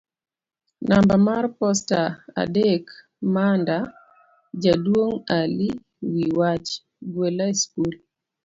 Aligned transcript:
namba 0.89 1.15
mar 1.27 1.45
posta 1.59 1.99
adek 2.41 2.85
Manda 3.33 3.77
jaduong' 4.63 5.19
Ali 5.39 5.69
wi 6.11 6.25
wach; 6.39 6.69
gwela 7.13 7.45
e 7.51 7.55
skul 7.61 7.93